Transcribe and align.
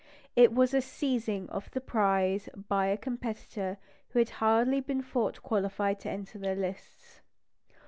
It 0.35 0.51
was 0.51 0.73
a 0.73 0.81
seizing 0.81 1.47
of 1.51 1.69
the 1.69 1.79
prize 1.79 2.49
by 2.67 2.87
a 2.87 2.97
competitor 2.97 3.77
who 4.09 4.17
had 4.17 4.31
hardly 4.41 4.79
been 4.81 5.03
thought 5.03 5.43
qualified 5.43 5.99
to 5.99 6.09
enter 6.09 6.39
the 6.39 6.55
lists. 6.55 7.21